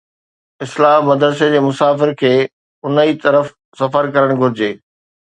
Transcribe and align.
اصلاح 0.65 0.97
مدرسي 1.09 1.49
جي 1.55 1.59
مسافر 1.67 2.13
کي 2.21 2.31
ان 2.87 2.97
ئي 3.05 3.13
طرف 3.27 3.53
سفر 3.83 4.11
ڪرڻ 4.17 4.31
گهرجي. 4.41 4.71